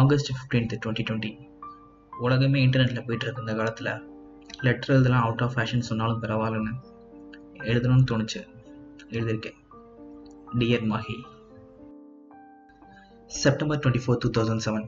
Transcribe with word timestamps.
August 0.00 0.30
fifteenth 0.30 0.78
twenty 0.86 1.04
twenty 1.10 1.30
உலகமே 2.18 2.66
இன்டர்நெட்டில் 2.66 3.06
போயிட்டுருக்கு 3.06 3.38
இந்த 3.38 3.54
காலத்தில். 3.54 3.90
லெட்டர் 4.60 4.94
எழுதலாம் 4.94 5.22
அவுட் 5.22 5.42
ஆஃப் 5.42 5.54
ஃபேஷன் 5.54 5.86
சொன்னாலும் 5.88 6.22
பரவாயில்லன்னு 6.22 6.74
எழுதணும்னு 7.58 8.04
தோணுச்சு. 8.10 8.40
எழுதியிருக்கேன். 9.10 9.58
Dear 10.58 10.84
Mahi 10.92 11.16
September 13.26 13.78
twenty 13.78 14.00
four 14.06 14.18
two 14.18 14.30
thousand 14.38 14.60
seven 14.66 14.86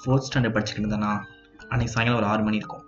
fourth 0.00 0.26
standard 0.28 0.54
படிச்சுக்கிட்டு 0.56 0.84
இருந்தேன்னா 0.84 1.12
அன்றைக்கி 1.70 1.90
சாயங்காலம் 1.94 2.16
ஒரு 2.16 2.24
ஆறு 2.24 2.42
மணி 2.42 2.56
இருக்கும். 2.56 2.84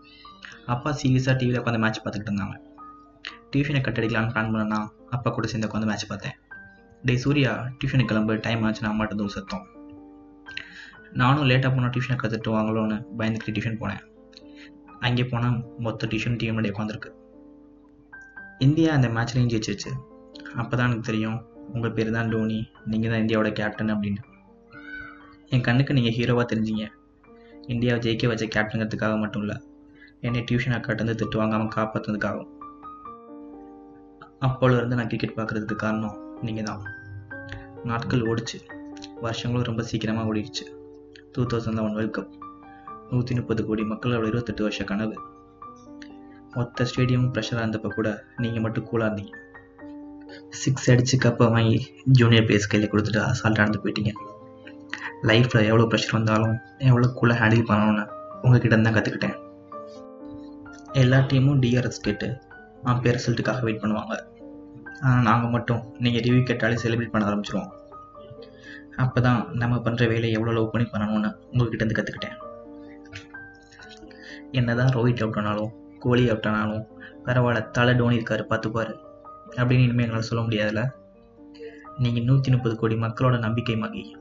அப்பா 0.67 0.91
சீரியஸாக 0.91 1.37
டிவியில் 1.37 1.63
உட்காந்து 1.63 1.79
மேட்ச் 1.79 2.01
பார்த்துக்கிட்டு 2.01 2.31
இருந்தாங்க. 2.31 2.57
டியூஷனை 3.53 3.81
கட்டடிக்கலான்னு 3.81 4.33
பிளான் 4.35 4.53
பண்ணனா 4.53 4.81
அப்பா 5.11 5.31
கூட 5.31 5.47
சேர்ந்து 5.47 5.69
உட்காந்து 5.69 5.87
மேட்ச் 5.87 6.07
பார்த்தேன். 6.07 6.37
டே 7.03 7.17
சூர்யா 7.17 7.53
டியூஷனுக்கு 7.79 8.05
கிளம்பு 8.05 8.39
டைம் 8.43 8.65
ஆச்சுன்னா 8.65 8.91
அம்மாட்ட 8.93 9.15
தூள் 9.15 9.37
சத்தம். 9.37 9.67
நானும் 11.21 11.49
லேட்டாக 11.51 11.71
போனால் 11.75 11.93
டியூஷனை 11.95 12.17
கற்றுட்டு 12.21 12.51
வாங்கலோன்னு 12.57 12.97
பயந்துக்கிட்டு 13.19 13.55
டியூஷன் 13.57 13.79
போனேன். 13.83 14.03
அங்கே 15.07 15.25
போனால் 15.33 15.57
மொத்த 15.85 16.09
டியூஷன் 16.13 16.39
டீம் 16.41 16.55
முன்னாடி 16.55 16.73
உட்காந்துருக்கு 16.75 17.11
இந்தியா 18.67 18.91
அந்த 18.97 19.09
மேட்ச்லையும் 19.17 19.51
ஜெயிச்சிச்சு 19.53 19.91
அப்போ 20.61 20.75
தான் 20.77 20.89
எனக்கு 20.89 21.09
தெரியும் 21.11 21.39
உங்கள் 21.75 21.95
பேர் 21.97 22.17
தான் 22.17 22.31
டோனி 22.33 22.59
நீங்கள் 22.93 23.13
தான் 23.13 23.23
இந்தியாவோட 23.25 23.51
கேப்டன் 23.59 23.93
அப்படின்னு 23.95 24.23
என் 25.55 25.67
கண்ணுக்கு 25.69 25.97
நீங்கள் 25.99 26.15
ஹீரோவாக 26.17 26.47
தெரிஞ்சீங்க. 26.53 26.85
இந்தியாவை 27.73 27.99
ஜெயிக்க 28.05 28.31
வச்ச 28.31 28.45
கேப்டனுங்கிறதுக்காக 28.55 29.17
மட்டும் 29.23 29.43
இல்லை 29.45 29.57
என்னை 30.27 30.41
டியூஷன் 30.49 30.77
அக்காட்டேருந்து 30.77 31.19
திட்டு 31.21 31.41
வாங்காமல் 31.41 31.75
காப்பாற்றுனதுக்காகவும் 31.77 32.51
அப்போலேருந்து 34.47 34.99
நான் 34.99 35.11
கிரிக்கெட் 35.11 35.37
பார்க்குறதுக்கு 35.39 35.77
காரணம் 35.83 36.17
நீங்கள் 36.47 36.69
தான் 36.69 36.83
நாட்கள் 37.91 38.27
ஓடிச்சு. 38.31 38.59
வருஷங்களும் 39.27 39.69
ரொம்ப 39.71 39.83
சீக்கிரமாக 39.91 40.31
ஓடிடுச்சு. 40.31 40.65
Two 41.35 41.43
thousand 41.51 41.77
eleven 41.79 41.95
world 41.99 42.15
cup 42.17 42.33
நூற்றி 43.11 43.33
முப்பது 43.39 43.63
கோடி 43.69 43.83
மக்களோட 43.93 44.25
இருபத்தெட்டு 44.31 44.63
வருஷ 44.65 44.85
கனவு. 44.91 45.15
மொத்த 46.57 46.87
ஸ்டேடியமும் 46.91 47.31
ப்ரெஷராக 47.35 47.63
இருந்தப்போ 47.65 47.91
கூட 47.99 48.09
நீங்கள் 48.43 48.65
மட்டும் 48.65 48.87
கூலாக 48.91 49.09
இருந்தீங்க. 49.09 49.33
சிக்ஸ் 50.63 50.89
அடித்து 50.93 51.17
கப்பை 51.25 51.47
வாங்கி 51.55 51.79
ஜூனியர் 52.19 52.47
பிளேஸ் 52.49 52.69
கையில் 52.73 52.91
கொடுத்துட்டு 52.93 53.21
அசால்ட்டாக 53.31 53.65
நடந்து 53.65 53.83
போயிட்டீங்க. 53.85 54.13
லைஃப்பில் 55.31 55.69
எவ்வளோ 55.71 55.87
ப்ரெஷர் 55.93 56.17
வந்தாலும் 56.19 56.55
எவ்வளோ 56.91 57.09
கூலாக 57.19 57.39
ஹேண்டில் 57.43 57.69
பண்ணணும்னு 57.71 58.05
உங்ககிட்ட 58.45 58.77
தான் 58.87 58.97
கற்றுக்கிட்டேன் 58.99 59.37
எல்லா 61.03 61.19
டீமும் 61.31 61.61
டிஆர்எஸ் 61.65 62.05
கேட்டு 62.07 62.29
அம்பேர் 62.93 63.17
ரிசல்ட்டுக்காக 63.19 63.63
வெயிட் 63.67 63.83
பண்ணுவாங்க. 63.83 64.15
ஆனால் 65.05 65.27
நாங்கள் 65.29 65.55
மட்டும் 65.57 65.81
நீங்கள் 66.05 66.25
ரிவ்யூ 66.27 66.43
கேட்டாலே 66.51 66.79
செலிப்ரேட் 66.83 67.15
பண்ண 67.15 67.31
ஆரம்பிச்சிருவோம். 67.31 67.71
அப்போ 68.97 69.21
தான் 69.21 69.49
நம்ம 69.55 69.77
பண்ணுற 69.77 70.09
வேலையை 70.09 70.33
எவ்வளோ 70.33 70.53
லவ் 70.53 70.71
பண்ணி 70.71 70.89
பண்ணணும்னு 70.91 71.31
உங்ககிட்ட 71.53 71.85
இருந்து 71.85 71.99
கற்றுக்கிட்டேன் 71.99 72.39
என்ன 74.51 74.75
தான் 74.75 74.87
ரோஹித் 74.87 75.23
அவுட் 75.23 75.39
ஆனாலும் 75.39 75.73
கோலி 75.99 76.29
அவுட் 76.29 76.47
ஆனாலும் 76.47 76.85
பரவாயில்ல 77.27 77.71
தலை 77.71 77.95
டோனி 77.95 78.19
இருக்காரு 78.19 78.45
பார்த்துப்பார் 78.51 78.93
அப்படின்னு 79.57 79.85
இனிமேல் 79.85 80.07
எங்களால் 80.07 80.29
சொல்ல 80.29 80.43
முடியாதுல்ல. 80.43 80.83
நீங்கள் 81.99 82.23
நூற்றி 82.23 82.53
முப்பது 82.53 82.77
கோடி 82.77 82.95
மக்களோட 82.95 83.39
நம்பிக்கை 83.39 83.77
Mahi. 83.77 84.17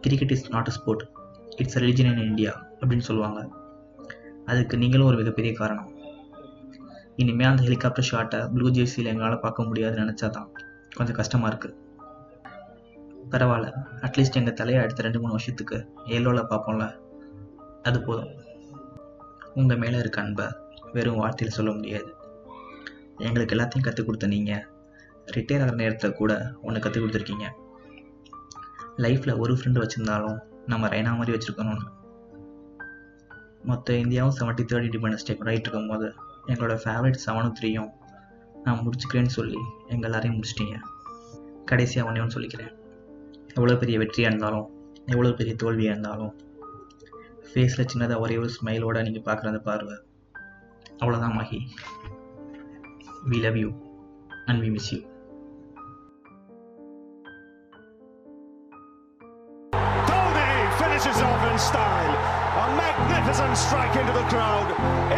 Cricket 0.00 0.30
is 0.30 0.50
not 0.50 0.66
a 0.66 0.70
sport 0.70 1.04
it's 1.56 1.76
a 1.76 1.80
religion 1.80 2.10
in 2.12 2.18
India 2.18 2.52
அப்படின்னு 2.80 2.98
சொல்லுவாங்க. 2.98 3.48
அதுக்கு 4.46 4.76
நீங்களும் 4.76 5.06
ஒரு 5.06 5.16
மிகப்பெரிய 5.16 5.52
காரணம். 5.52 5.90
இனிமேல் 7.16 7.46
அந்த 7.46 7.62
ஹெலிகாப்டர் 7.62 8.08
ஷாட்டை 8.10 8.48
ப்ளூ 8.52 8.70
ஜெர்சியில் 8.70 9.06
எங்களால் 9.06 9.38
பார்க்க 9.38 9.62
முடியாதுன்னு 9.62 10.04
நினச்சா 10.04 10.30
தான் 10.30 10.50
கொஞ்சம் 10.96 11.14
கஷ்டமாக 11.14 11.52
இருக்குது 11.52 11.76
பரவாயில்ல. 13.30 13.72
அட்லீஸ்ட் 14.00 14.32
எங்கள் 14.32 14.52
தலையை 14.52 14.82
அடுத்த 14.82 15.02
ரெண்டு 15.02 15.18
மூணு 15.18 15.30
வருஷத்துக்கு 15.30 15.92
ஏலோவில் 16.06 16.46
பார்ப்போம்ல. 16.50 16.98
அது 17.82 18.02
போதும். 18.02 18.28
உங்கள் 19.54 19.76
மேலே 19.76 19.98
இருக்க 19.98 20.20
அன்பை 20.20 20.46
வெறும் 20.92 21.20
வார்த்தையில் 21.20 21.56
சொல்ல 21.58 21.72
முடியாது. 21.72 22.14
எங்களுக்கு 23.16 23.56
எல்லாத்தையும் 23.56 23.82
கற்றுக் 23.82 24.06
கொடுத்த 24.06 24.26
நீங்கள் 24.26 24.68
ரிட்டையர் 25.36 25.60
ஆகிற 25.60 25.76
நேரத்தில் 25.76 26.12
கூட 26.12 26.54
ஒன்று 26.62 26.80
கற்றுக் 26.80 27.04
கொடுத்துருக்கீங்க. 27.04 27.46
லைஃப்பில் 28.96 29.38
ஒரு 29.38 29.54
ஃப்ரெண்டு 29.54 29.86
வச்சுருந்தாலும் 29.86 30.38
நம்ம 30.66 30.88
ரைனா 30.88 31.16
மாதிரி 31.16 31.38
வச்சுருக்கணும்னு. 31.38 31.86
மொத்த 33.62 33.92
இந்தியாவும் 33.92 34.36
செவன்ட்டி 34.40 34.64
தேர்ட் 34.64 34.88
இண்டிபெண்டன்ஸ் 34.88 35.24
டே 35.24 35.34
கொண்டாடிட்டு 35.34 35.68
இருக்கும்போது 35.68 36.14
எங்களோட 36.46 36.78
ஃபேவரட் 36.84 37.18
செவனும் 37.26 37.52
த்ரீயும் 37.60 37.90
நான் 38.64 38.86
முடிச்சுக்கிறேன்னு 38.86 39.26
சொல்லி 39.26 39.58
எங்கள் 39.88 40.10
எல்லாரையும் 40.10 40.40
முடிச்சிட்டீங்க. 40.40 40.76
கடைசியாக 41.64 42.08
ஒன்றே 42.08 42.22
ஒன்று 42.22 42.40
சொல்லிக்கிறேன். 42.40 42.78
எவ்வளோ 43.57 43.75
பெரிய 43.81 43.97
வெற்றியாக 44.01 44.31
இருந்தாலும் 44.31 44.67
எவ்வளோ 45.13 45.31
பெரிய 45.39 45.53
தோல்வியாக 45.63 45.93
இருந்தாலும் 45.95 46.33
ஃபேஸில் 47.49 47.89
சின்னதாக 47.91 48.23
ஒரே 48.25 48.37
ஒரு 48.43 48.51
ஸ்மைலோட 48.57 49.03
நீங்கள் 49.07 49.25
பார்க்குற 49.27 49.51
அந்த 49.51 49.61
பார்வை 49.69 49.95
அவ்வளோதான் 51.01 51.37
Mahi 51.39 51.59
we 53.31 53.39
love 53.45 53.59
you 53.63 53.69
and 54.47 54.61
we 54.65 54.71
miss 54.77 54.91
you 54.93 55.01
Dhoni 60.07 60.49
finishes 60.75 61.19
off 61.21 61.43
in 61.43 61.57
style. 61.59 62.13
A 62.57 62.65
magnificent 62.75 63.55
strike 63.57 63.95
into 63.95 64.13
the 64.13 64.25
crowd. 64.25 64.67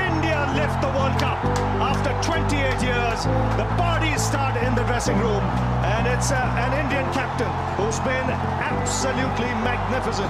India 0.02 0.40
lift 0.54 0.78
the 0.82 0.90
World 0.90 1.18
Cup 1.18 1.40
after 1.84 2.12
28 2.22 2.54
years. 2.82 3.20
The 3.58 3.68
parties 3.78 4.22
start 4.22 4.56
in 4.58 4.74
the 4.74 4.84
dressing 4.84 5.18
room, 5.20 5.44
and 5.88 5.91
it's 6.13 6.31
uh, 6.31 6.37
an 6.37 6.73
Indian 6.85 7.11
captain 7.15 7.49
who's 7.77 7.99
been 8.01 8.29
absolutely 8.29 9.49
magnificent. 9.65 10.29